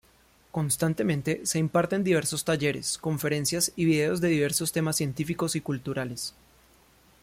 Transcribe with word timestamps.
Constantemente 0.49 1.41
se 1.45 1.59
imparten 1.59 2.03
diversos 2.03 2.43
talleres, 2.43 2.97
conferencias 2.97 3.71
y 3.75 3.85
vídeos 3.85 4.19
de 4.19 4.29
diversos 4.29 4.71
temas 4.71 4.95
científicos 4.95 5.55
y 5.55 5.61
culturales. 5.61 6.33